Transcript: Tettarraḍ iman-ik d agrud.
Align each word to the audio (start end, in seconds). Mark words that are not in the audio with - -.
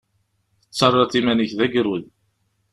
Tettarraḍ 0.65 1.11
iman-ik 1.19 1.51
d 1.57 1.59
agrud. 1.65 2.05